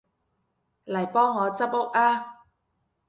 [0.87, 2.41] 嚟幫我執屋吖